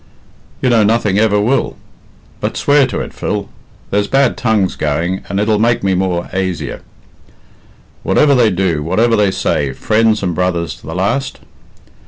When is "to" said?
2.87-3.01, 10.73-10.87